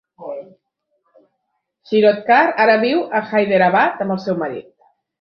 [1.91, 4.71] Shirodkar ara viu a Hyderabad amb el seu marit.